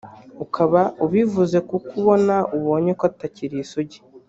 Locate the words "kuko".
1.69-1.89